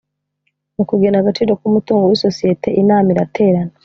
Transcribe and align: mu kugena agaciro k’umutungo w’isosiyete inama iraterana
mu 0.75 0.83
kugena 0.89 1.15
agaciro 1.19 1.51
k’umutungo 1.59 2.03
w’isosiyete 2.05 2.67
inama 2.81 3.07
iraterana 3.13 3.73